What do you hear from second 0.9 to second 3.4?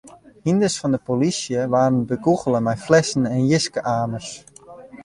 de polysje waarden bekûgele mei flessen